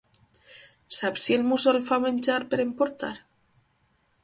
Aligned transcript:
Saps 0.99 1.25
si 1.27 1.35
el 1.41 1.43
Mussol 1.51 1.79
fa 1.89 2.01
menjar 2.07 2.39
per 2.55 2.61
emportar? 2.67 3.13